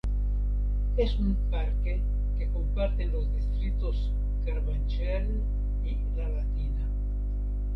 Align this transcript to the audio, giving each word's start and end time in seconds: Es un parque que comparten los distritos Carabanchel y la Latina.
Es 0.97 1.15
un 1.19 1.35
parque 1.51 2.01
que 2.39 2.49
comparten 2.49 3.11
los 3.11 3.31
distritos 3.35 4.09
Carabanchel 4.43 5.39
y 5.85 5.95
la 6.17 6.27
Latina. 6.27 6.89